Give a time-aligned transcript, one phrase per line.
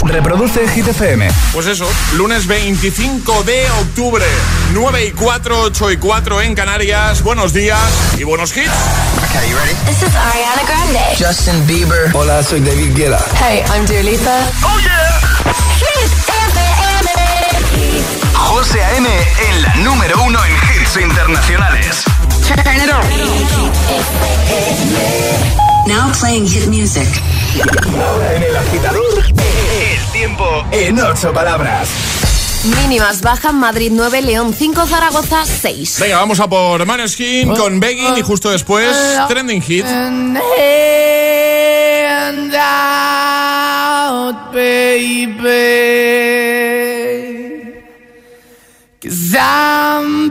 [0.00, 1.28] Reproduce Hit FM.
[1.52, 4.24] Pues eso, lunes 25 de octubre,
[4.72, 7.22] 9 y 4, 8 y 4 en Canarias.
[7.22, 7.78] Buenos días
[8.18, 8.70] y buenos hits.
[9.28, 9.74] Okay, you ready?
[9.86, 11.00] This is Ariana Grande.
[11.18, 12.10] Justin Bieber.
[12.14, 13.22] Hola, soy David Guetta.
[13.38, 14.38] Hey, I'm Dua Lipa.
[14.64, 15.20] ¡Oh, yeah!
[15.78, 17.10] Hit FM.
[18.34, 19.08] José A.M.
[19.08, 22.04] en la número uno en hits internacionales.
[22.46, 23.02] Turn it on.
[25.86, 27.08] Now playing hit music.
[27.98, 31.88] Ahora en el agitador, el tiempo en ocho palabras.
[32.80, 35.98] Mínimas bajan Madrid 9, León 5, Zaragoza 6.
[36.00, 38.96] Venga, vamos a por Maneskin con Begging y justo después
[39.28, 39.84] Trending Hit.
[39.84, 40.38] And
[42.54, 45.32] out, baby.
[49.00, 50.30] Cause I'm.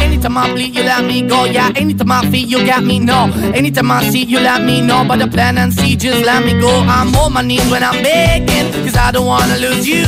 [0.00, 1.44] Anytime I bleed, you let me go.
[1.44, 2.98] Yeah, anytime I feel, you got me.
[2.98, 5.04] No, anytime I see, you let me know.
[5.06, 6.70] But the plan and see, just let me go.
[6.70, 10.06] I'm on my knees when I'm begging, cause I don't wanna lose you.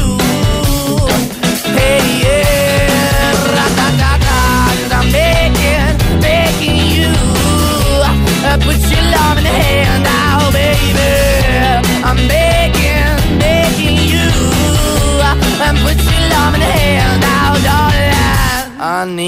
[1.76, 4.38] Hey, yeah, ra-da-da-da,
[4.78, 7.10] cause I'm begging, begging you.
[8.46, 10.23] Uh, put your love in the hand out,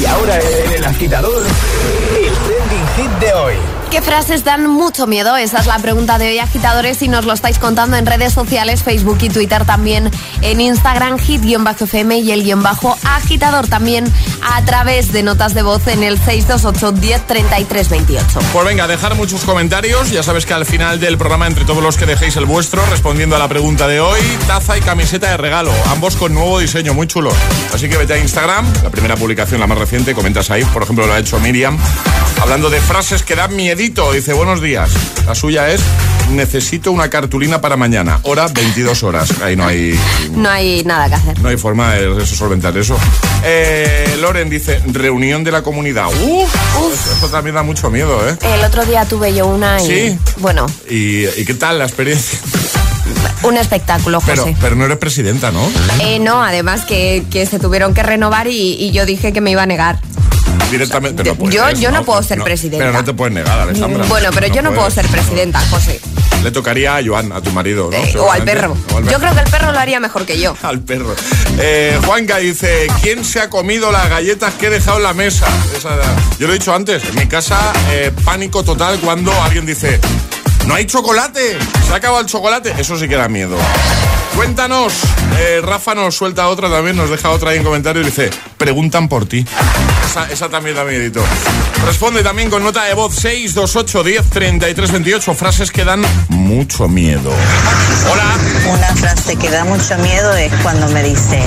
[0.00, 3.54] Y ahora en el agitador, el trending hit de hoy.
[3.90, 5.34] ¿Qué frases dan mucho miedo?
[5.38, 8.82] Esa es la pregunta de hoy, agitadores, y nos lo estáis contando en redes sociales,
[8.82, 10.10] Facebook y Twitter, también
[10.42, 14.04] en Instagram, hit-fm y el guion bajo agitador, también
[14.42, 18.40] a través de notas de voz en el 628 10 33 28.
[18.52, 20.10] Pues venga, dejar muchos comentarios.
[20.10, 23.36] Ya sabes que al final del programa, entre todos los que dejéis el vuestro, respondiendo
[23.36, 25.72] a la pregunta de hoy, taza y camiseta de regalo.
[25.86, 27.34] Ambos con nuevo diseño, muy chulos.
[27.72, 30.62] Así que vete a Instagram, la primera publicación, la más reciente, comentas ahí.
[30.66, 31.78] Por ejemplo, lo ha hecho Miriam.
[32.42, 34.90] Hablando de frases que dan Dice, buenos días.
[35.24, 35.80] La suya es,
[36.32, 38.18] necesito una cartulina para mañana.
[38.24, 39.40] Hora 22 horas.
[39.40, 39.96] Ahí no hay...
[40.32, 41.38] No hay nada que hacer.
[41.40, 42.98] No hay forma de solventar eso.
[43.44, 46.08] Eh, Loren dice, reunión de la comunidad.
[46.08, 46.52] Uf,
[46.92, 48.36] Eso, eso también da mucho miedo, ¿eh?
[48.42, 49.86] El otro día tuve yo una y...
[49.86, 50.18] ¿Sí?
[50.38, 52.36] Bueno, ¿Y, y qué tal la experiencia?
[53.44, 54.56] Un espectáculo, Pero, José.
[54.60, 55.62] pero no eres presidenta, ¿no?
[56.00, 59.52] Eh, no, además que, que se tuvieron que renovar y, y yo dije que me
[59.52, 60.00] iba a negar.
[60.70, 61.22] Directamente.
[61.24, 62.84] Yo- no puedes, yo- yo no puedo ser presidenta.
[62.84, 64.04] Pero no te puedes negar, Alejandra.
[64.06, 66.00] Bueno, pero yo no puedo ser presidenta, José.
[66.42, 67.96] Le tocaría a Joan, a tu marido, ¿no?
[67.96, 68.76] Eh, o al perro.
[68.94, 70.54] O al Yo creo que el perro lo haría mejor que yo.
[70.62, 71.14] al perro.
[71.58, 75.46] Eh, Juanca dice, ¿quién se ha comido las galletas que he dejado en la mesa?
[75.76, 75.96] Esa-
[76.38, 77.58] yo lo he dicho antes, en mi casa
[77.90, 79.98] eh, pánico total cuando alguien dice,
[80.68, 82.74] no hay chocolate, se ha acabado el chocolate.
[82.78, 83.56] Eso sí que da miedo.
[84.36, 84.92] Cuéntanos,
[85.38, 89.08] eh, Rafa nos suelta otra también, nos deja otra ahí en comentario y dice, preguntan
[89.08, 89.46] por ti.
[90.04, 91.24] Esa, esa también da miedito.
[91.86, 97.32] Responde también con nota de voz 628 10 33 28, frases que dan mucho miedo.
[98.12, 98.36] Hola.
[98.70, 101.42] Una frase que da mucho miedo es cuando me dice,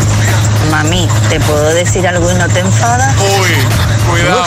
[0.72, 3.16] mami, ¿te puedo decir algo y no te enfadas?
[3.40, 3.50] Uy,
[4.10, 4.46] cuidado,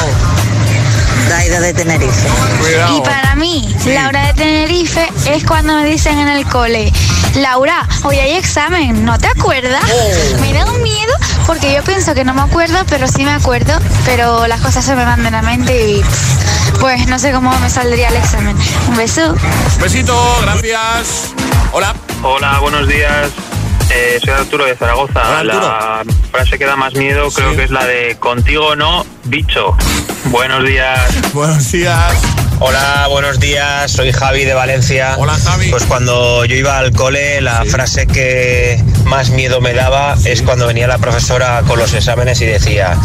[1.29, 2.29] Daida de Tenerife.
[2.61, 2.99] cuidado.
[2.99, 6.93] Y para mí, Laura de Tenerife es cuando me dicen en el cole,
[7.37, 9.83] Laura, hoy hay examen, ¿no te acuerdas?
[10.41, 11.13] Me da un miedo
[11.47, 14.95] porque yo pienso que no me acuerdo, pero sí me acuerdo, pero las cosas se
[14.95, 16.05] me van de la mente y
[16.81, 18.57] pues no sé cómo me saldría el examen.
[18.89, 19.35] Un beso.
[19.81, 21.33] Besito, gracias.
[21.73, 21.95] Hola.
[22.23, 23.31] Hola, buenos días.
[23.91, 25.39] Eh, soy Arturo de Zaragoza.
[25.41, 25.61] Arturo.
[25.61, 27.57] La frase que da más miedo creo Sí.
[27.57, 29.77] que es la de contigo no, bicho.
[30.27, 31.33] Buenos días.
[31.33, 32.15] Buenos días.
[32.61, 33.91] Hola, buenos días.
[33.91, 35.15] Soy Javi de Valencia.
[35.19, 35.71] Hola, Javi.
[35.71, 40.67] Pues cuando yo iba al cole, la frase que más miedo me daba es cuando
[40.67, 42.97] venía la profesora con los exámenes y decía,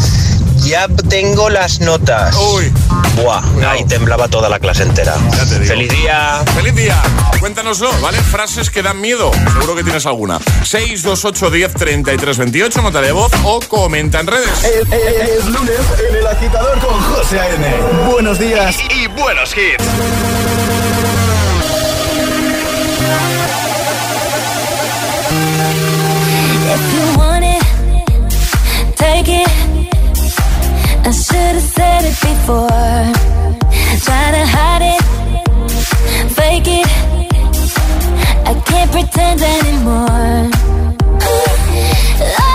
[0.64, 2.36] ya tengo las notas.
[2.36, 2.72] Uy.
[3.16, 3.72] Buah, Cuidado.
[3.74, 5.16] ahí temblaba toda la clase entera.
[5.36, 5.66] Ya te digo.
[5.74, 6.42] Feliz día.
[6.56, 7.02] Feliz día.
[7.40, 8.18] Cuéntanoslo, ¿vale?
[8.20, 9.32] Frases que dan miedo.
[9.54, 10.40] Seguro que tienes alguna.
[10.64, 14.50] 628 10 33 28, nota de voz o comenta en redes.
[14.64, 15.80] Es, es- es lunes
[16.10, 17.76] en el agitador con José A.N.
[18.12, 19.84] Buenos días y, y buenos hits.
[26.72, 29.69] If you want it, take it.
[31.10, 32.70] I should have said it before.
[34.30, 35.02] To hide it,
[36.34, 36.88] fake it.
[38.46, 40.52] I can't pretend anymore.
[42.38, 42.49] I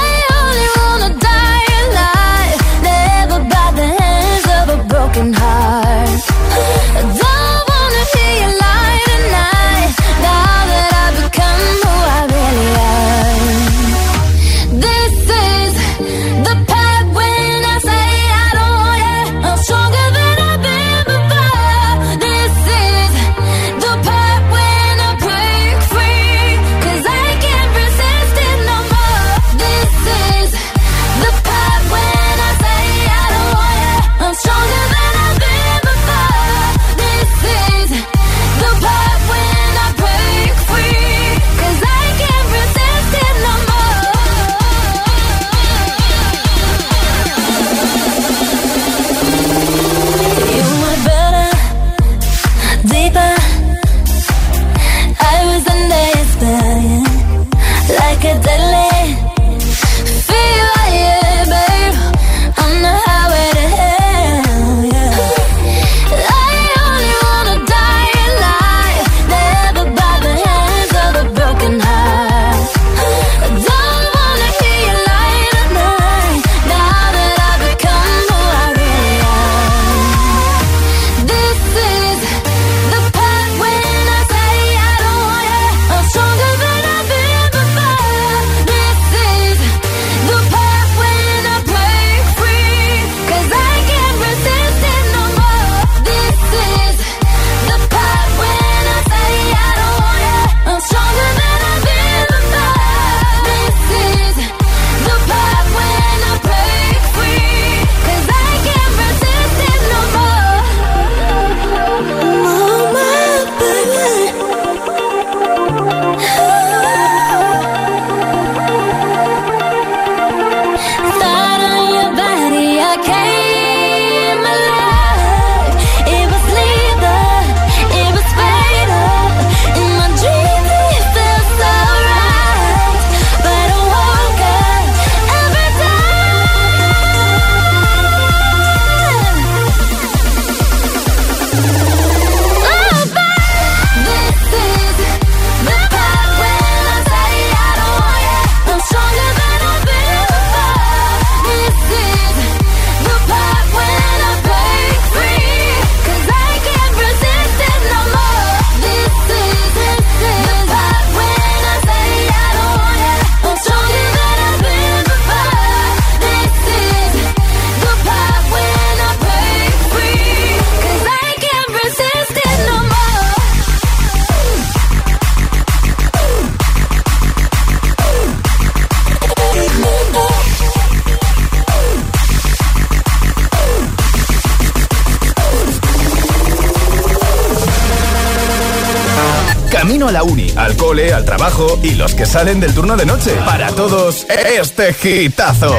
[192.16, 193.32] que salen del turno de noche.
[193.44, 195.74] Para todos, este gitazo.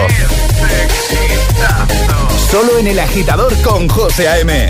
[2.51, 4.70] Solo en el agitador con José A.M.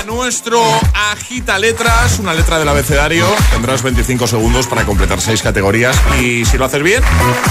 [0.21, 0.61] nuestro
[1.11, 3.25] Agita Letras, una letra del abecedario.
[3.49, 7.01] Tendrás 25 segundos para completar 6 categorías y si lo haces bien...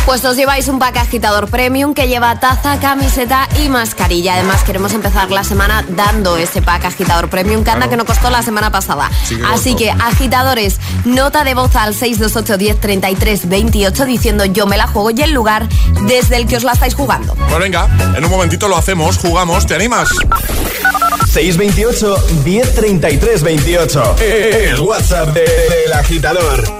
[0.06, 4.34] Pues os lleváis un pack agitador premium que lleva taza, camiseta y mascarilla.
[4.34, 8.30] Además queremos empezar la semana dando ese pack agitador premium que anda que no costó
[8.30, 9.10] la semana pasada.
[9.48, 14.86] Así que agitadores, nota de voz al 628 10 33 28 diciendo yo me la
[14.86, 15.68] juego y el lugar
[16.02, 17.34] desde el que os la estáis jugando.
[17.34, 20.08] Pues venga, en un momentito lo hacemos, jugamos, ¿te animas?
[21.30, 24.16] 628 1033 28.
[24.20, 26.79] El WhatsApp del agitador.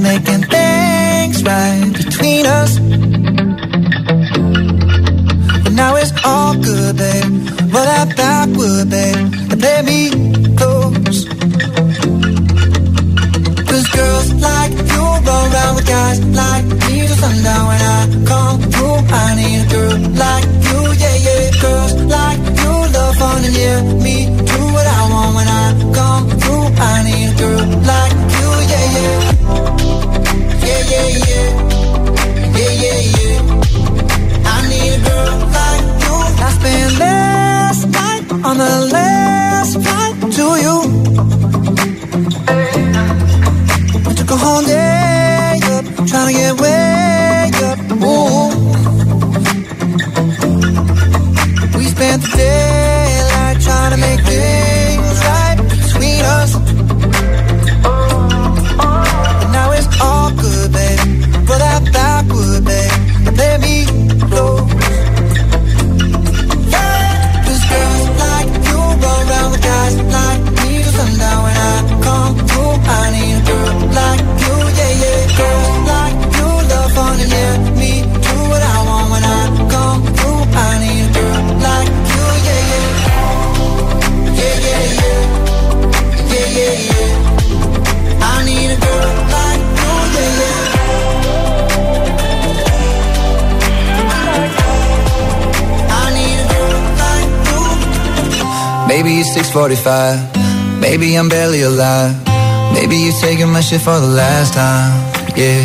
[0.00, 2.78] making things right between us.
[5.64, 7.32] But now it's all good, babe.
[7.72, 9.16] Roll out that wood, babe,
[9.50, 10.10] and play me
[10.56, 11.24] close.
[13.68, 17.66] Cause girls like you run around with guys like me till sundown.
[17.68, 21.50] When I come through, I need a girl like you, yeah, yeah.
[21.62, 24.16] Girls like you love fun and yeah, me
[24.50, 26.66] do what I want when I come through.
[26.78, 29.25] I need a girl like you, yeah, yeah
[30.90, 31.48] yeah, yeah.
[32.58, 34.50] Yeah, yeah, yeah.
[34.52, 36.14] I need a girl like you.
[36.46, 36.50] I
[38.48, 39.05] on the left.
[99.36, 100.80] 645.
[100.80, 102.16] Maybe I'm barely alive.
[102.72, 104.96] Maybe you're taking my shit for the last time.
[105.36, 105.60] Yeah.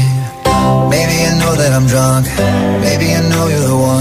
[0.92, 2.28] Maybe I know that I'm drunk.
[2.84, 4.01] Maybe I know you're the one.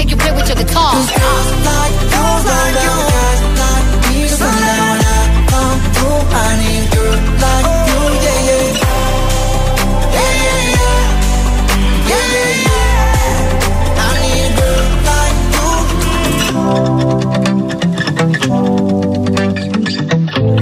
[0.00, 0.94] like you play with your guitar.
[0.94, 2.96] Like you, like you,
[3.60, 5.20] like me, so now when I
[5.52, 8.66] come through, I need a girl like you, yeah, yeah.
[10.16, 11.00] Yeah, yeah, yeah.
[12.10, 14.06] Yeah, yeah, yeah.
[14.06, 15.36] I need a girl like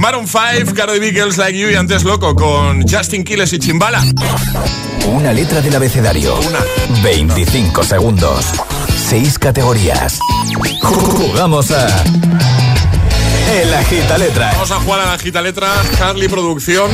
[0.01, 4.03] Maroon 5, Cardi B, Girls Like You y antes Loco con Justin Quiles y Chimbala.
[5.07, 6.35] Una letra del abecedario.
[7.03, 8.47] 25 segundos.
[9.09, 10.19] 6 categorías.
[10.83, 11.87] Jugamos a.
[13.61, 14.51] El Agita Letra.
[14.53, 15.69] Vamos a jugar a la Agita Letra,
[15.99, 16.91] Carly Producción.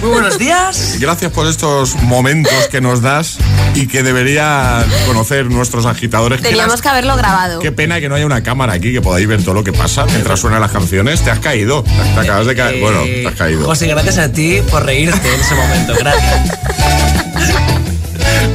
[0.00, 0.96] Muy buenos días.
[0.98, 3.36] Gracias por estos momentos que nos das
[3.74, 6.40] y que deberían conocer nuestros agitadores.
[6.40, 7.58] Teníamos las- que haberlo grabado.
[7.58, 10.06] Qué pena que no haya una cámara aquí que podáis ver todo lo que pasa
[10.06, 11.20] mientras suenan las canciones.
[11.22, 11.82] Te has caído.
[11.82, 12.80] Te, te acabas de caer.
[12.80, 13.66] Bueno, te has caído.
[13.66, 15.92] José, gracias a ti por reírte en ese momento.
[15.98, 16.58] Gracias.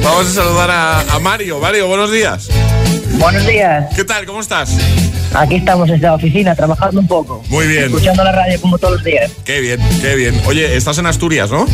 [0.02, 1.60] Vamos a saludar a, a Mario.
[1.60, 2.48] Mario, buenos días.
[3.18, 3.86] Buenos días.
[3.94, 4.26] ¿Qué tal?
[4.26, 4.76] ¿Cómo estás?
[5.34, 7.42] Aquí estamos en la oficina trabajando un poco.
[7.48, 7.84] Muy bien.
[7.84, 9.30] Escuchando la radio como todos los días.
[9.44, 10.40] Qué bien, qué bien.
[10.46, 11.66] Oye, estás en Asturias, ¿no?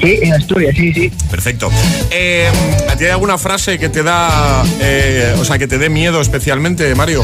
[0.00, 1.12] Sí, en Asturias, sí, sí.
[1.30, 1.70] Perfecto.
[2.10, 2.48] Eh,
[2.90, 6.20] ¿A ti hay alguna frase que te da, eh, o sea, que te dé miedo
[6.20, 7.22] especialmente, Mario?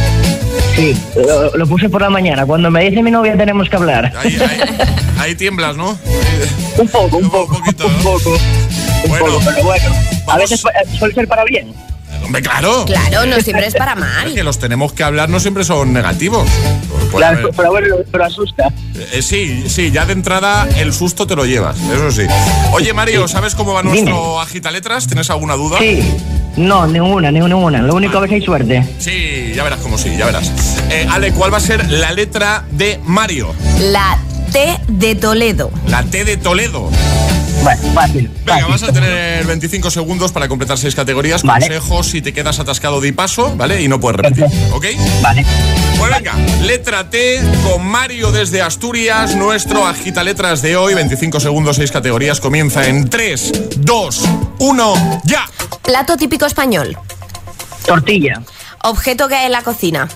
[0.74, 2.46] Sí, lo, lo puse por la mañana.
[2.46, 4.12] Cuando me dice mi novia tenemos que hablar.
[5.18, 5.98] Ahí tiemblas, ¿no?
[6.78, 7.56] un poco, un poco.
[7.56, 8.38] Un, poco.
[9.04, 9.94] Un poco, pero bueno.
[10.26, 10.62] A veces
[10.98, 11.72] suele ser para bien.
[12.30, 12.84] Hombre, claro.
[12.84, 14.28] Claro, no siempre es para mal.
[14.28, 16.48] Es que los tenemos que hablar no siempre son negativos.
[17.10, 18.72] Claro, pero bueno, pero asusta.
[19.12, 22.22] Eh, sí, sí, ya de entrada el susto te lo llevas, eso sí.
[22.70, 25.08] Oye, Mario, ¿sabes cómo va nuestro agita letras?
[25.08, 25.80] ¿Tienes alguna duda?
[25.80, 26.04] Sí.
[26.56, 27.82] No, ninguna, ninguna, ninguna.
[27.82, 28.86] Lo único si hay suerte.
[29.00, 30.52] Sí, ya verás como sí, ya verás.
[30.88, 33.52] Eh, Ale, ¿cuál va a ser la letra de Mario?
[33.80, 34.16] La
[34.52, 35.72] T de Toledo.
[35.88, 36.90] La T de Toledo.
[37.62, 38.30] Bueno, fácil.
[38.44, 41.42] Venga, vas a tener 25 segundos para completar seis categorías.
[41.42, 41.66] Vale.
[41.66, 43.82] Consejos si te quedas atascado de paso, ¿vale?
[43.82, 44.86] Y no puedes repetir, ¿ok?
[45.22, 45.44] Vale.
[45.98, 50.94] Pues venga, letra T con Mario desde Asturias, nuestro agita letras de hoy.
[50.94, 52.40] 25 segundos, seis categorías.
[52.40, 54.22] Comienza en 3, 2,
[54.58, 55.46] 1, ya.
[55.82, 56.96] Plato típico español.
[57.84, 58.42] Tortilla.
[58.84, 60.08] Objeto que hay en la cocina.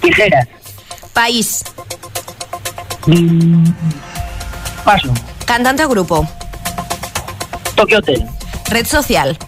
[0.00, 0.48] Tijeras.
[1.12, 1.64] País.
[3.06, 3.70] Mm,
[4.84, 5.12] paso.
[5.46, 6.26] Cantante o grupo.
[7.76, 8.26] Tokyo Hotel.
[8.68, 9.38] Red social.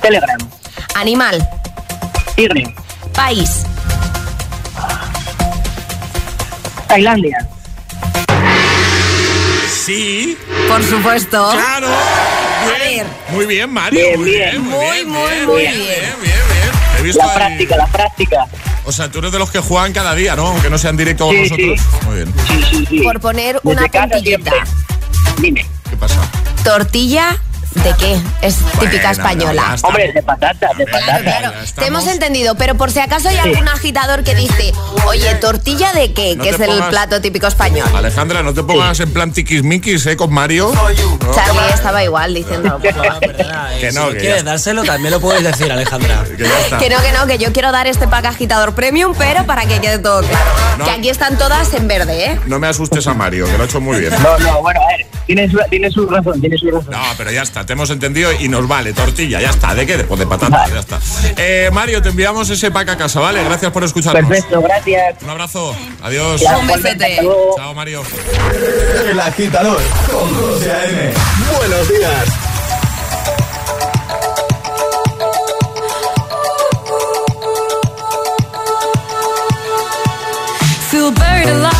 [0.00, 0.38] Telegram.
[0.94, 1.46] Animal.
[2.36, 2.74] Tigre.
[3.12, 3.66] País.
[6.88, 7.48] Tailandia.
[9.68, 10.38] Sí.
[10.68, 11.50] Por supuesto.
[11.52, 11.88] Claro.
[12.88, 13.06] Bien.
[13.30, 14.00] Muy bien, Mario.
[14.00, 14.50] Bien, muy bien.
[14.50, 16.49] bien, muy Muy, bien, muy, bien, muy bien,
[17.00, 18.46] He visto La ahí- práctica, la práctica.
[18.84, 20.48] O sea, tú eres de los que juegan cada día, ¿no?
[20.48, 21.80] Aunque no sean directo con Sí, nosotros.
[22.06, 22.34] Muy bien.
[22.46, 23.00] Sí, sí, sí.
[23.00, 24.52] Por poner Desde una siempre.
[25.38, 25.66] Dime.
[25.88, 26.16] ¿Qué pasa?
[26.62, 27.38] Tortilla
[27.74, 28.20] ¿De qué?
[28.42, 29.76] Es típica española.
[29.82, 31.20] Hombre, de patata, de patata.
[31.22, 34.72] Claro, te hemos entendido, pero por si acaso hay algún agitador que dice,
[35.06, 36.34] oye, ¿tortilla de qué?
[36.36, 37.88] No que es el plato típico español.
[37.94, 40.16] Alejandra, no te pongas en plan tiquismiquis, ¿eh?
[40.16, 40.72] Con Mario.
[40.74, 41.34] ¿no?
[41.34, 42.80] Charlie estaba igual diciendo.
[43.80, 46.24] Que si no, no que quieres ya- dárselo, también lo puedes decir, Alejandra.
[46.36, 46.78] Que ya está.
[46.78, 49.80] Que no, que no, que yo quiero dar este pack agitador premium, pero para que
[49.80, 50.44] quede todo claro.
[50.78, 50.84] No.
[50.84, 52.40] Que aquí están todas en verde, ¿eh?
[52.46, 54.12] No me asustes a Mario, que lo ha hecho muy bien.
[54.22, 56.90] No, no, bueno, a ver, tiene su, tiene su razón, tiene su razón.
[56.90, 59.76] No, pero ya está, te hemos entendido y nos vale, tortilla, ya está.
[59.76, 59.96] ¿De qué?
[59.98, 60.98] Pues de patata, ya está.
[61.36, 63.44] Eh, Mario, te enviamos ese pack a casa, ¿vale?
[63.44, 64.28] Gracias por escucharnos.
[64.28, 65.22] Perfecto, gracias.
[65.22, 66.42] Un abrazo, adiós.
[66.60, 67.20] Un besete.
[67.56, 68.02] Chao, Mario.
[69.08, 71.12] El agitador con José A.M.
[71.58, 72.24] Buenos días.
[80.90, 81.79] Feel buried alive.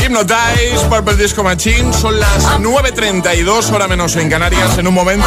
[0.00, 1.92] Hypnotize, Purple Disco Machine.
[1.92, 4.78] Son las 9.32, hora menos en Canarias.
[4.78, 5.26] En un momento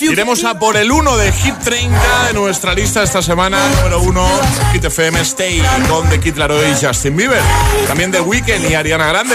[0.00, 3.58] iremos a por el 1 de Hit 30 de nuestra lista esta semana.
[3.76, 4.28] Número 1,
[4.72, 7.42] Hit FM Stay con The Kid Laroi y Justin Bieber.
[7.86, 9.34] También The Weeknd y Ariana Grande.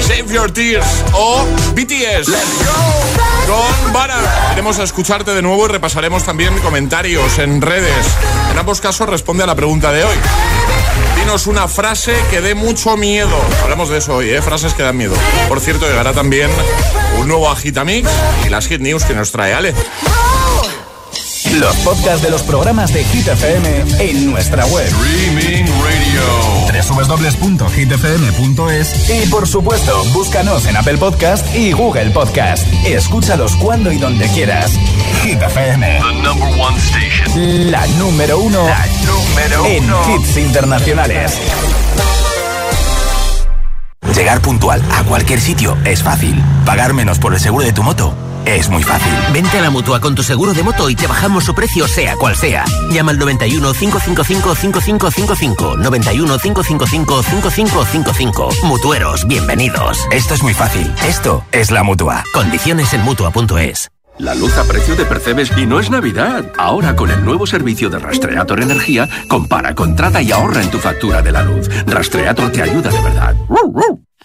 [0.00, 2.30] Save Your Tears o BTS.
[3.46, 4.16] Con Banner.
[4.52, 8.06] Iremos a escucharte de nuevo y repasaremos también comentarios en redes.
[8.50, 10.16] En ambos casos responde a la pregunta de hoy.
[11.26, 13.36] Una frase que dé mucho miedo.
[13.62, 14.40] Hablamos de eso hoy, ¿eh?
[14.40, 15.14] Frases que dan miedo.
[15.48, 16.50] Por cierto, llegará también
[17.18, 18.08] un nuevo Agitamix
[18.46, 19.74] y las Hit News que nos trae Ale.
[21.54, 24.86] Los podcasts de los programas de Hit FM en nuestra web.
[24.86, 26.20] Streaming Radio.
[27.46, 32.66] www.hitfm.es y por supuesto, búscanos en Apple Podcast y Google Podcast.
[32.84, 34.72] Escúchalos cuando y donde quieras.
[35.22, 36.00] Hit FM.
[36.00, 37.70] The number one station.
[37.70, 38.66] La número uno,
[39.06, 41.40] número en hits internacionales.
[44.14, 46.42] Llegar puntual a cualquier sitio es fácil.
[46.66, 48.14] Pagar menos por el seguro de tu moto
[48.46, 49.12] es muy fácil.
[49.32, 52.16] Vente a la mutua con tu seguro de moto y te bajamos su precio, sea
[52.16, 52.64] cual sea.
[52.90, 55.76] Llama al 91 555 5555.
[55.76, 58.48] 91 555 5555.
[58.64, 60.06] Mutueros, bienvenidos.
[60.10, 60.90] Esto es muy fácil.
[61.06, 62.24] Esto es la mutua.
[62.32, 63.90] Condiciones en mutua.es.
[64.18, 66.50] La luz a precio de Percebes y no es Navidad.
[66.56, 71.20] Ahora con el nuevo servicio de Rastreator Energía, compara, contrata y ahorra en tu factura
[71.20, 71.68] de la luz.
[71.86, 73.36] Rastreator te ayuda de verdad.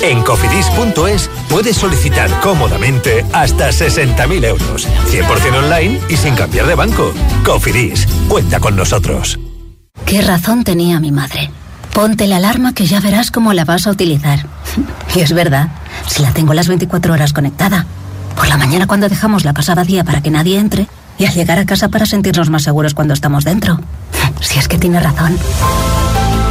[0.00, 7.12] En cofidis.es puedes solicitar cómodamente hasta 60.000 euros, 100% online y sin cambiar de banco.
[7.44, 9.38] Cofidis, cuenta con nosotros.
[10.06, 11.50] ¿Qué razón tenía mi madre?
[11.92, 14.46] Ponte la alarma que ya verás cómo la vas a utilizar.
[15.14, 15.68] Y es verdad,
[16.06, 17.86] si la tengo las 24 horas conectada.
[18.36, 20.86] Por la mañana cuando dejamos la casa vacía para que nadie entre
[21.18, 23.80] y al llegar a casa para sentirnos más seguros cuando estamos dentro.
[24.40, 25.36] Si es que tiene razón.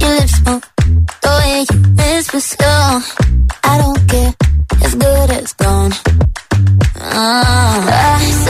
[0.00, 0.64] Your lips move,
[1.22, 3.00] the way you whisper slow.
[3.64, 4.34] I don't care,
[4.82, 5.92] it's good as gone.
[6.96, 8.49] Uh, I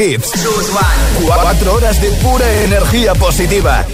[0.00, 0.32] hits.
[1.26, 3.84] Cuatro horas de pura energía positiva.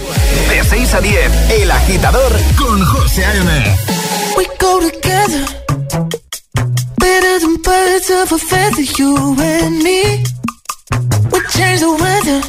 [0.49, 3.77] De 6 a 10, El Agitador con José A.M.
[4.37, 5.43] We go together
[6.97, 10.23] better than birds of a feather, you and me.
[11.31, 12.41] We change the weather,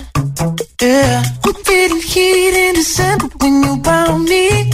[0.81, 1.23] yeah.
[1.44, 4.71] I'm feeling heat in December when you found me.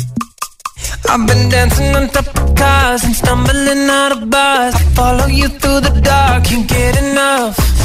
[1.09, 4.75] I've been dancing on top of cars and stumbling out of bars.
[4.75, 7.74] I follow you through the dark, can't get enough.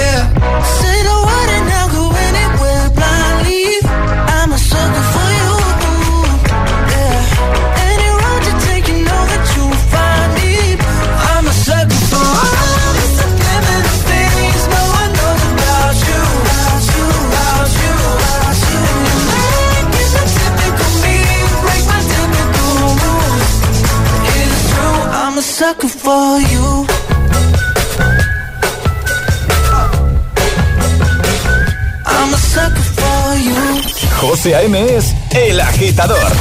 [0.00, 0.22] Yeah.
[0.78, 3.64] Say the word and I'll go anywhere blindly.
[4.36, 5.52] I'm a sucker for you.
[6.92, 7.16] Yeah.
[7.90, 10.52] Any road you take, you know that you'll find me.
[11.30, 12.26] I'm a sucker for
[14.74, 16.20] no one knows about you.
[16.42, 18.82] About you, about you, about you.
[19.76, 21.16] You it so typical me,
[21.64, 23.52] break my typical rules.
[24.36, 26.55] It's true, I'm a sucker for you.
[34.46, 34.96] José A.M.
[34.96, 36.32] es El Agitador.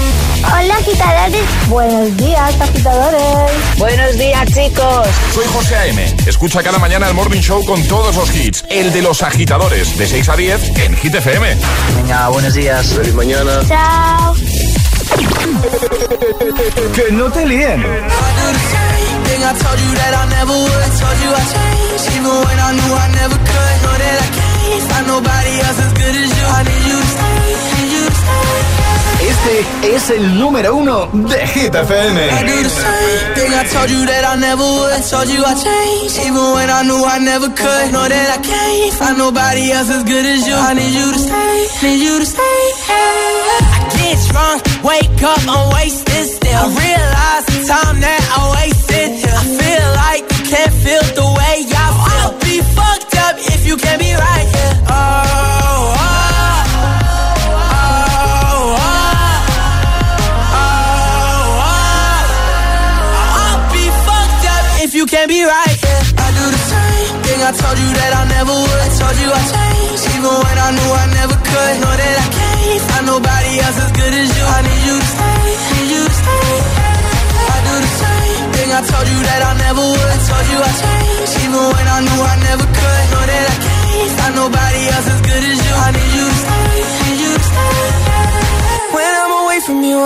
[0.43, 3.51] Hola agitadores, buenos días agitadores.
[3.79, 5.07] Buenos días chicos.
[5.33, 6.15] Soy José A.M.
[6.27, 8.63] Escucha cada mañana el Morning Show con todos los hits.
[8.69, 11.57] El de los agitadores, de 6 a 10 en Hit FM.
[11.95, 12.85] Venga, buenos días.
[12.85, 13.61] Feliz mañana.
[13.67, 14.35] Chao.
[16.93, 17.81] Que no te líen.
[19.25, 20.89] Thing I told you that I never would.
[21.01, 23.75] Told you I changed, even when I knew I never could.
[23.81, 24.55] Know that I can't
[24.91, 26.45] find nobody else as good as you.
[26.45, 27.54] I need you to stay,
[29.21, 32.19] Este es el número uno de Hit FM.
[32.29, 35.01] I do the same thing I told you that I never would.
[35.09, 37.91] Told you I changed, even when I knew I never could.
[37.91, 40.55] Know that I can't find nobody else as good as you.
[40.55, 42.61] I need you to stay, need you to stay.
[42.89, 46.55] I get drunk, wake up, I'm wasted still.
[46.55, 49.09] I realize the time that I wasted.
[49.25, 51.84] I feel like you can't feel the way I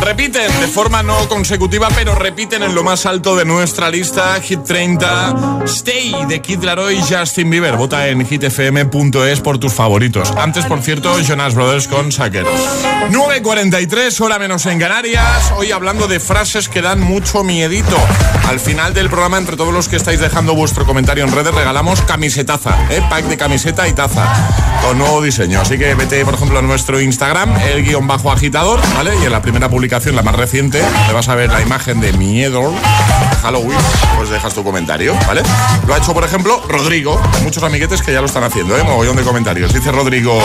[0.00, 4.62] Repiten de forma no consecutiva, pero repiten en lo más alto de nuestra lista Hit
[4.64, 7.76] 30 Stay de Kid Laroi y Justin Bieber.
[7.76, 10.30] Vota en hitfm.es por tus favoritos.
[10.36, 12.44] Antes, por cierto, Jonas Brothers con Sacker.
[13.10, 15.52] 9.43, hora menos en Canarias.
[15.56, 17.96] Hoy hablando de frases que dan mucho miedito.
[18.48, 22.00] Al final del programa, entre todos los que estáis dejando vuestro comentario en redes, regalamos
[22.02, 23.02] camisetaza, ¿eh?
[23.10, 24.24] pack de camiseta y taza
[24.82, 25.60] con nuevo diseño.
[25.60, 29.12] Así que vete, por ejemplo, a nuestro Instagram, el guion bajo agitador, ¿vale?
[29.20, 32.14] Y en la primera publicación, la más reciente, le vas a ver la imagen de
[32.14, 32.72] miedo
[33.42, 33.78] Halloween,
[34.16, 35.42] pues dejas tu comentario, ¿vale?
[35.86, 37.20] Lo ha hecho, por ejemplo, Rodrigo.
[37.42, 38.82] Muchos amiguetes que ya lo están haciendo, ¿eh?
[38.84, 39.72] Mogollón de comentarios.
[39.72, 40.42] Dice Rodrigo,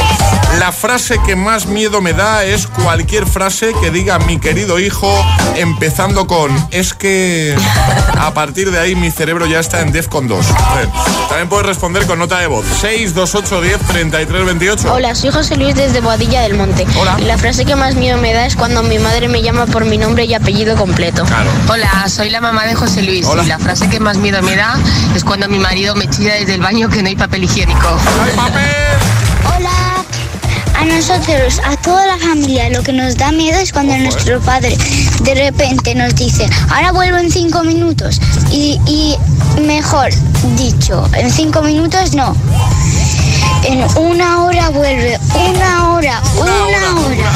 [0.60, 5.10] la frase que más miedo me da es cualquier frase que diga mi querido hijo,
[5.56, 7.56] empezando con, es que
[8.20, 10.46] a partir de ahí mi cerebro ya está en Defcon 2.
[10.52, 10.89] A ver,
[11.30, 12.66] también puedes responder con nota de voz.
[12.82, 14.94] 628 10 33 28.
[14.94, 16.81] Hola, soy José Luis desde Boadilla del Monte.
[17.00, 17.18] Hola.
[17.20, 19.86] Y la frase que más miedo me da es cuando mi madre me llama por
[19.86, 21.24] mi nombre y apellido completo.
[21.70, 24.78] Hola, soy la mamá de José Luis y la frase que más miedo me da
[25.16, 27.88] es cuando mi marido me chilla desde el baño que no hay papel higiénico.
[29.56, 30.04] Hola.
[30.76, 34.76] A nosotros, a toda la familia, lo que nos da miedo es cuando nuestro padre
[35.22, 38.20] de repente nos dice, ahora vuelvo en cinco minutos.
[38.52, 39.16] Y, y
[39.62, 40.10] mejor
[40.58, 42.36] dicho, en cinco minutos no.
[43.64, 47.32] En una hora vuelve, una hora, una hora.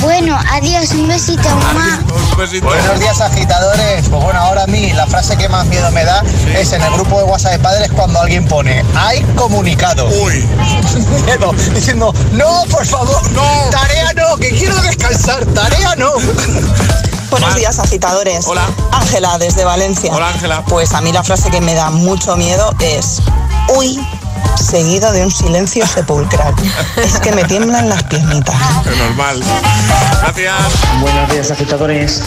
[0.00, 2.00] Bueno, adiós, un besito, mamá.
[2.36, 4.08] Buenos días agitadores.
[4.08, 6.22] Pues bueno, ahora a mí la frase que más miedo me da
[6.54, 10.06] es en el grupo de WhatsApp de padres cuando alguien pone hay comunicado.
[10.22, 10.44] Uy.
[11.24, 13.70] Miedo, diciendo, no, por favor, no.
[13.70, 16.12] Tarea no, que quiero descansar, tarea no.
[17.30, 18.46] Buenos días, agitadores.
[18.46, 18.66] Hola.
[18.92, 20.12] Ángela, desde Valencia.
[20.12, 20.62] Hola, Ángela.
[20.68, 23.20] Pues a mí la frase que me da mucho miedo es,
[23.76, 23.98] uy,
[24.54, 26.54] seguido de un silencio sepulcral.
[27.04, 28.54] es que me tiemblan las piernitas.
[28.90, 29.42] Es normal.
[30.22, 30.54] Gracias.
[31.00, 32.22] Buenos días, agitadores.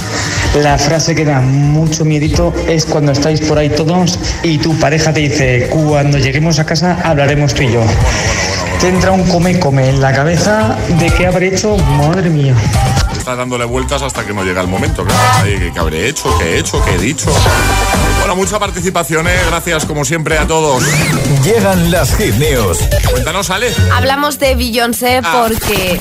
[0.56, 5.14] La frase que da mucho miedito es cuando estáis por ahí todos y tu pareja
[5.14, 7.84] te dice, cuando lleguemos a casa hablaremos tú y yo.
[8.80, 12.56] Te entra un come-come en la cabeza de qué habré hecho, madre mía.
[13.18, 15.22] Está dándole vueltas hasta que no llega el momento, claro.
[15.44, 16.36] Ahí, ¿Qué habré hecho?
[16.40, 16.84] ¿Qué he hecho?
[16.86, 17.30] ¿Qué he dicho?
[18.20, 19.36] Bueno, mucha participación, ¿eh?
[19.48, 20.84] Gracias como siempre a todos.
[21.44, 22.78] Llegan las hit news.
[23.12, 23.74] Cuéntanos, Ale.
[23.94, 25.46] Hablamos de Beyoncé Ah.
[25.48, 26.00] porque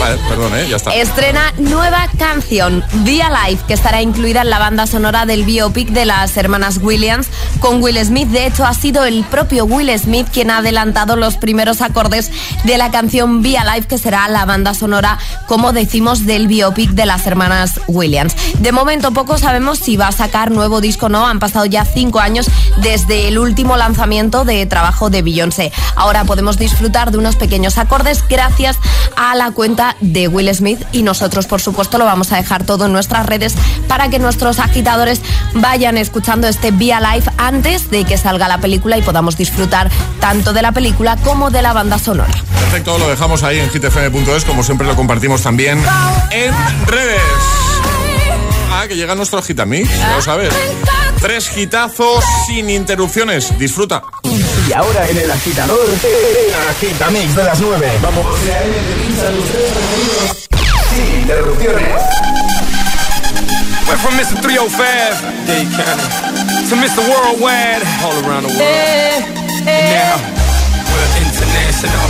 [0.00, 0.76] ¿eh?
[0.94, 6.04] Estrena nueva canción, Via Life, que estará incluida en la banda sonora del biopic de
[6.06, 7.28] las hermanas Williams
[7.60, 8.28] con Will Smith.
[8.28, 12.30] De hecho, ha sido el propio Will Smith quien ha adelantado los primeros acordes
[12.64, 17.06] de la canción Via Life, que será la banda sonora, como decimos, del biopic de
[17.06, 18.34] las hermanas Williams.
[18.58, 21.26] De momento, poco sabemos si va a sacar nuevo disco o no.
[21.26, 22.46] Han pasado ya cinco años
[22.78, 25.72] desde el último lanzamiento de trabajo de Beyoncé.
[25.96, 28.76] Ahora podemos disfrutar de unos pequeños acordes gracias
[29.16, 32.86] a la cuenta de Will Smith y nosotros, por supuesto, lo vamos a dejar todo
[32.86, 33.54] en nuestras redes
[33.88, 35.20] para que nuestros agitadores
[35.54, 40.52] vayan escuchando este Via Live antes de que salga la película y podamos disfrutar tanto
[40.52, 42.32] de la película como de la banda sonora.
[42.60, 45.82] Perfecto, lo dejamos ahí en hitfm.es, como siempre lo compartimos también
[46.30, 46.54] en
[46.86, 47.20] redes.
[48.72, 50.54] Ah, que llega nuestro Gitamix, ya lo sabes.
[51.20, 53.56] Tres hitazos sin interrupciones.
[53.58, 54.02] Disfruta.
[54.22, 57.92] Y ahora en el agitador, el agitamix de las 9.
[58.00, 58.26] Vamos.
[60.90, 61.88] Sin interrupciones.
[63.86, 64.40] Went from Mr.
[64.40, 67.02] 305, Dade County, to Mr.
[67.06, 69.24] Worldwide, all around the world.
[69.66, 70.16] And now,
[70.88, 72.06] we're international.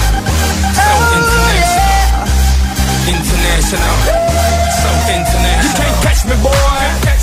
[0.77, 0.87] So
[1.19, 1.91] international.
[3.09, 3.97] International.
[4.77, 5.65] So international.
[5.65, 7.10] You can't catch me, boy.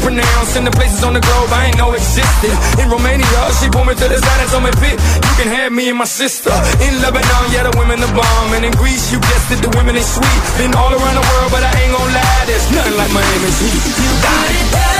[0.00, 2.52] pronounce, and the places on the globe I ain't know existed.
[2.80, 5.70] In Romania, she pulled me to the side and told me, "Pit, you can have
[5.72, 6.52] me and my sister."
[6.86, 9.96] In Lebanon, yeah, the women are bomb, and in Greece, you guessed it, the women
[9.96, 10.40] ain't sweet.
[10.58, 13.82] Been all around the world, but I ain't gonna lie, there's nothing like Miami's heat.
[14.04, 14.99] You got it.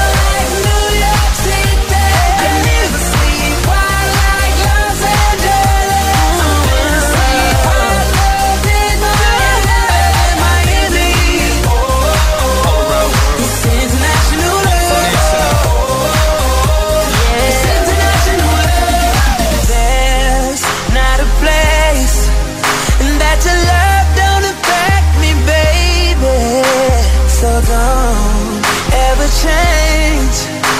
[29.21, 30.37] Ever change.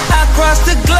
[0.08, 0.91] Across the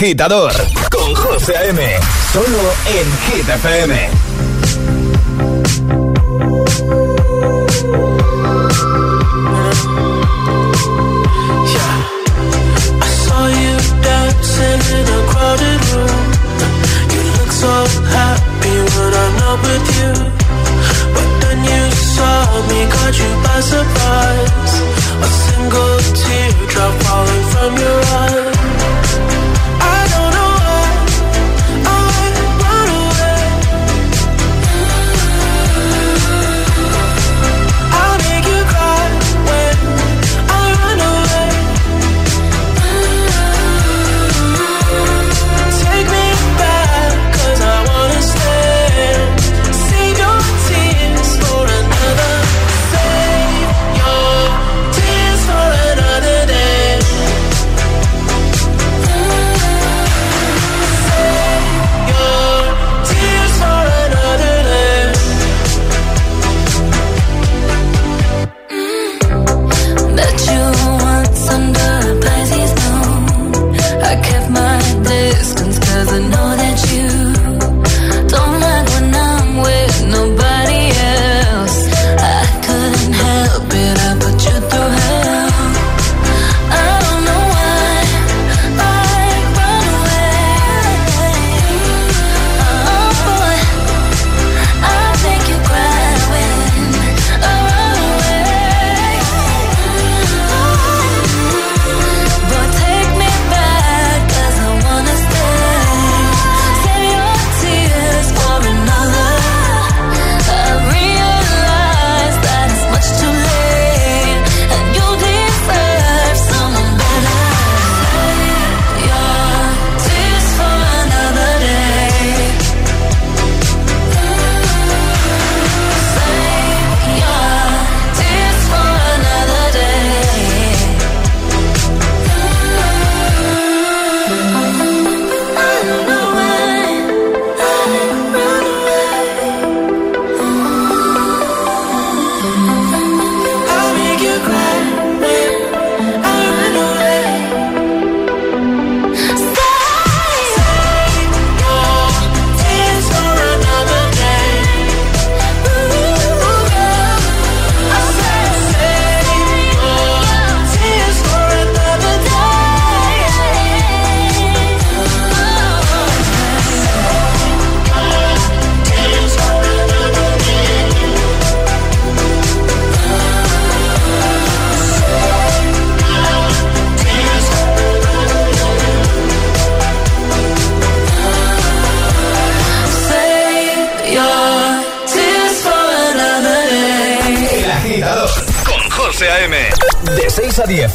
[0.00, 0.50] agitador
[0.90, 1.78] con José A.M.
[2.32, 4.08] Solo en Hit FM.
[14.90, 16.26] in a crowded room.
[17.12, 17.74] You look so
[18.16, 20.12] happy when I'm not with you.
[21.14, 21.82] But then you
[22.16, 24.74] saw me, caught you by surprise.
[25.20, 28.49] A single teardrop falling from your eye.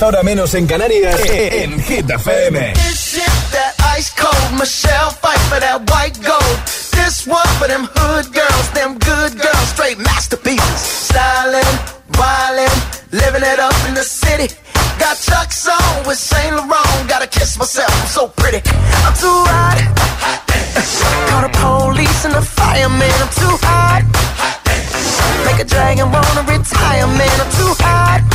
[0.02, 2.74] Ahora menos en Canarias, en Hit FM.
[3.98, 6.58] ice cold Michelle fight for that white gold.
[6.94, 11.10] This one for them hood girls, them good girls, straight masterpieces.
[11.10, 11.66] Stylin',
[12.14, 12.78] wildin',
[13.12, 14.54] living it up in the city.
[15.00, 17.10] Got Chuck's on with Saint Laurent.
[17.10, 18.62] Gotta kiss myself, I'm so pretty.
[18.62, 19.82] I'm too hot.
[21.26, 23.18] Call the police and the fireman.
[23.18, 24.06] I'm too hot.
[25.50, 27.38] Make a dragon wanna retire, man.
[27.42, 28.35] I'm too hot.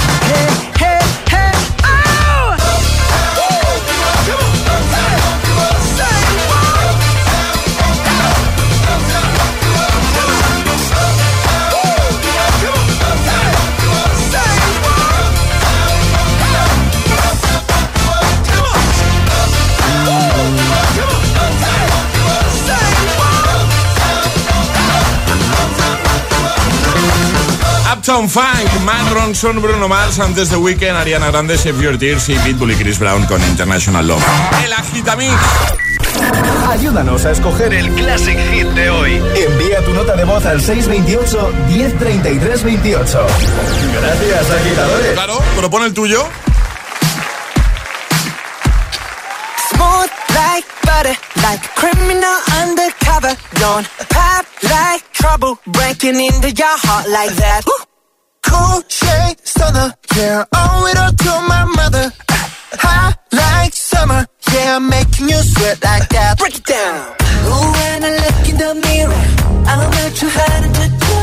[28.11, 32.35] Uptown Funk, Matt Ronson, Bruno Mars, antes de Weekend, Ariana Grande, Save Your Tears y
[32.39, 34.21] Pitbull y Chris Brown con International Love.
[34.65, 35.31] El Agitamix.
[36.67, 39.13] Ayúdanos a escoger el Classic Hit de hoy.
[39.13, 43.27] Envía tu nota de voz al 628 1033 28.
[43.93, 45.13] Gracias, agitadores.
[45.13, 46.27] Claro, propone el tuyo.
[49.69, 53.37] Smooth like butter, like a criminal undercover.
[53.57, 57.63] Don't pop like trouble, breaking into your heart like that.
[58.51, 62.05] Cool shade stunner, yeah, owe it all to my mother.
[62.83, 66.37] Hot like summer, yeah, I'm making you sweat like that.
[66.37, 67.15] Break it down.
[67.47, 69.23] Ooh, when I look in the mirror,
[69.69, 71.19] I'm not too hard to do.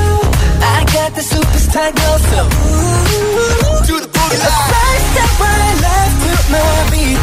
[0.76, 4.68] I got the superstar glow, so ooh, do the boogie line.
[4.72, 7.20] First step right left to my beat.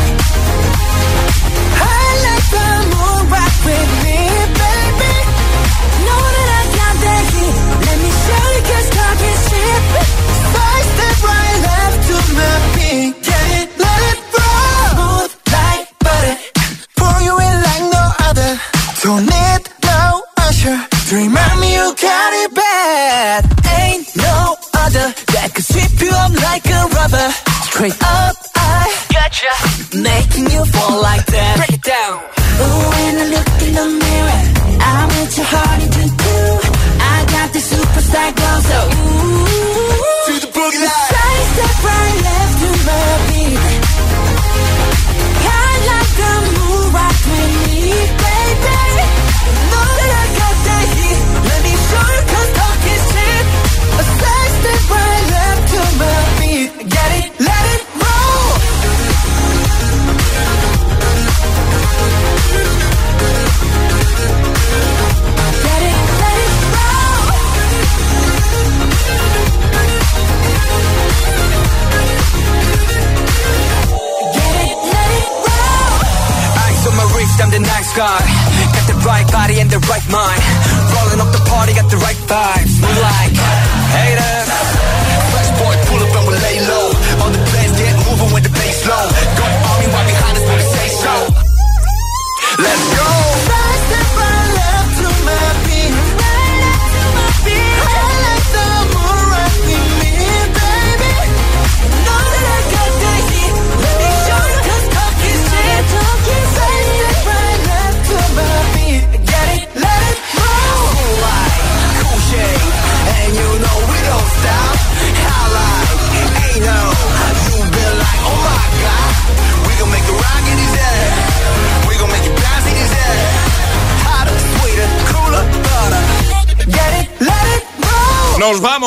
[1.76, 4.18] I like the moon rock with me,
[19.06, 20.78] Don't need no usher.
[21.10, 23.46] To remind me you got it bad.
[23.78, 27.30] Ain't no other that could sweep you up like a rubber.
[27.70, 29.54] Straight up, I gotcha.
[29.94, 31.54] Making you fall like that.
[31.58, 32.18] Break it down.
[32.18, 34.25] Ooh, when I look in the mirror,
[77.96, 78.20] Guy.
[78.76, 80.42] Got the right body and the right mind.
[80.92, 82.82] Rolling up the party, got the right vibes.
[82.82, 83.32] Move like
[83.96, 84.52] haters.
[85.32, 86.85] Fresh boy, pull up and we lay low.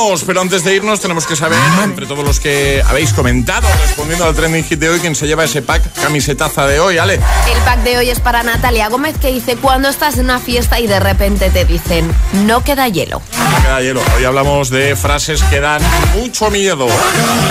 [0.08, 4.24] Vamos, pero antes de irnos tenemos que saber, entre todos los que habéis comentado, respondiendo
[4.24, 7.14] al trending hit de hoy, quién se lleva ese pack camisetaza de hoy, Ale.
[7.14, 10.80] El pack de hoy es para Natalia Gómez que dice cuando estás en una fiesta
[10.80, 12.10] y de repente te dicen
[12.46, 13.20] no queda hielo.
[13.36, 14.00] No queda hielo.
[14.16, 15.82] Hoy hablamos de frases que dan
[16.16, 16.86] mucho miedo.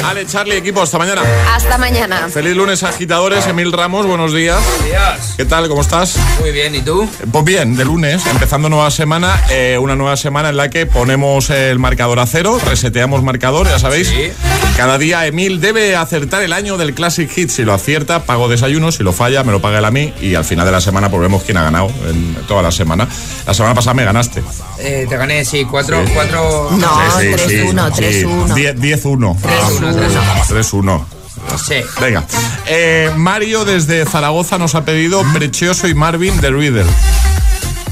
[0.06, 1.22] Ale, Charlie, equipo, hasta mañana.
[1.54, 2.28] Hasta mañana.
[2.30, 3.46] Feliz lunes, agitadores.
[3.46, 4.60] Emil Ramos, buenos días.
[4.64, 5.34] Buenos días.
[5.38, 5.68] ¿Qué tal?
[5.68, 6.18] ¿Cómo estás?
[6.40, 7.08] Muy bien, ¿y tú?
[7.32, 11.52] Pues bien, de lunes, empezando nueva semana, eh, una nueva semana en la que ponemos
[11.52, 14.12] el marcador a cero, reseteamos marcador, ya sabéis.
[14.78, 17.50] Cada día Emil debe acertar el año del Classic Hit.
[17.50, 20.36] Si lo acierta, pago desayuno, si lo falla, me lo paga él a mí y
[20.36, 23.08] al final de la semana pues vemos quién ha ganado en toda la semana.
[23.46, 24.44] La semana pasada me ganaste.
[24.80, 26.12] Eh, te gané, sí, cuatro, Sí.
[26.14, 26.70] cuatro...
[26.72, 26.88] No,
[27.20, 28.02] Sí, sí, sí, 3-1, sí.
[28.02, 28.54] 3-1.
[28.54, 29.36] Die- 10-1.
[29.42, 30.48] 3-1.
[30.48, 31.06] 3-1.
[31.68, 31.76] Sí.
[32.00, 32.24] Venga.
[32.68, 36.86] Eh, Mario desde Zaragoza nos ha pedido Precioso y Marvin de Riddle.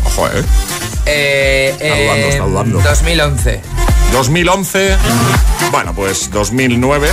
[0.05, 0.43] Ojo, eh.
[1.07, 2.81] Eh, Está dudando, está dudando.
[2.81, 3.61] 2011.
[4.15, 4.95] 2011.
[5.71, 7.09] Bueno, pues 2009.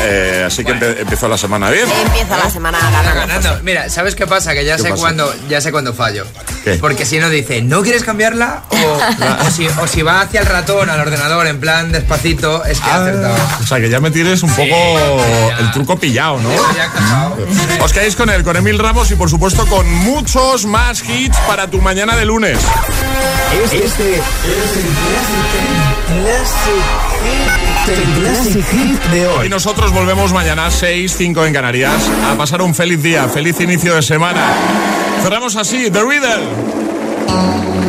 [0.00, 1.86] eh, así que empe- empezó la semana bien.
[2.06, 3.14] Empieza la semana ganando.
[3.14, 3.60] ganando.
[3.62, 4.52] Mira, ¿sabes qué pasa?
[4.52, 5.00] Que ya ¿Qué sé pasa?
[5.00, 6.26] cuándo, ya sé cuándo fallo.
[6.64, 6.74] ¿Qué?
[6.74, 8.64] Porque si no dice, ¿no quieres cambiarla?
[8.70, 12.78] O, o si, o si va hacia el ratón, al ordenador, en plan despacito, es
[12.80, 13.36] que ha acertado.
[13.62, 14.76] O sea, que ya me tienes un poco
[15.60, 16.50] el truco pillado, ¿no?
[16.76, 17.36] Ya ha cachado.
[17.82, 21.68] Os quedáis con él, con Emil Ramos y por supuesto con muchos más hits para
[21.70, 22.58] tu mañana de lunes.
[23.72, 24.14] Este es el
[29.10, 29.48] De Y hoy.
[29.48, 34.02] nosotros volvemos mañana 6, 5 en Canarias a pasar un feliz día, feliz inicio de
[34.02, 34.40] semana.
[35.22, 37.83] Cerramos así, The Riddle.